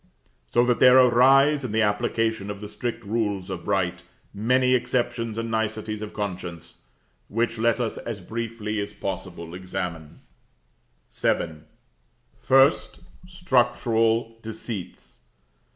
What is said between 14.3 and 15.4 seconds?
Deceits.